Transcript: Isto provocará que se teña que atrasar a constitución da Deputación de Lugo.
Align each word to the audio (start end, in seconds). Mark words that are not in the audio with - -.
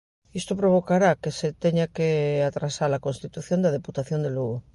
Isto 0.39 0.53
provocará 0.61 1.11
que 1.21 1.31
se 1.39 1.47
teña 1.63 1.85
que 1.95 2.09
atrasar 2.49 2.91
a 2.93 3.03
constitución 3.07 3.59
da 3.61 3.75
Deputación 3.77 4.19
de 4.23 4.29
Lugo. 4.35 4.57